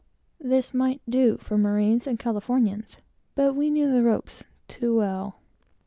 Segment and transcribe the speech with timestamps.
[0.39, 2.97] This might do for marines and Californians,
[3.35, 5.35] but we knew the ropes too well.